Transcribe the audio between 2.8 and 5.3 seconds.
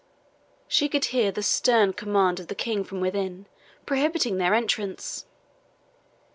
from within, prohibiting their entrance.